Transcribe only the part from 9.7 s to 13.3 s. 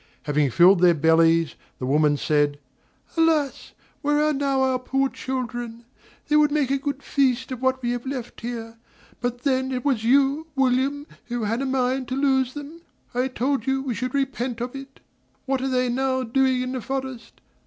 it was you, William, who had a mind to lose them; I